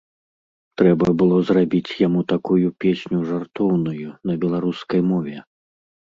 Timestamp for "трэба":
0.81-1.07